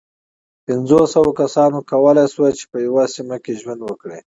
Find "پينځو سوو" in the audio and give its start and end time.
0.65-1.31